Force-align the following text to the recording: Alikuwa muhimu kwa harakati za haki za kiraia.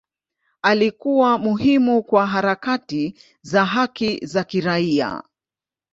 Alikuwa 0.61 1.37
muhimu 1.37 2.03
kwa 2.03 2.27
harakati 2.27 3.15
za 3.41 3.65
haki 3.65 4.25
za 4.25 4.43
kiraia. 4.43 5.23